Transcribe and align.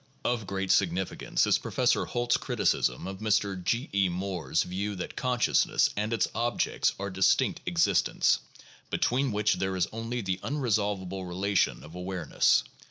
Of 0.25 0.47
great 0.47 0.71
significance 0.71 1.45
is 1.45 1.59
Professor 1.59 2.05
Holt's 2.05 2.35
criticism 2.35 3.05
of 3.05 3.19
Mr. 3.19 3.63
G. 3.63 3.85
B. 3.91 4.09
Moore's 4.09 4.63
view 4.63 4.95
that 4.95 5.15
consciousness 5.15 5.91
and 5.95 6.11
its 6.11 6.27
objects 6.33 6.95
are 6.99 7.11
distinct 7.11 7.61
existents, 7.67 8.39
between 8.89 9.31
which 9.31 9.53
there 9.57 9.75
is 9.75 9.87
only 9.93 10.21
the 10.21 10.39
unresolvable 10.41 11.27
relation 11.27 11.83
of 11.83 11.93
awareness. 11.93 12.63